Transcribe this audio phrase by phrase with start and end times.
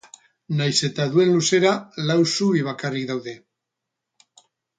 [0.61, 1.73] Nahiz eta duen luzera,
[2.07, 3.37] lau zubi bakarrik daude.